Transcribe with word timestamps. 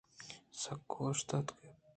سگ 0.61 0.81
ءِ 0.97 1.05
اِشتاپ 1.11 1.47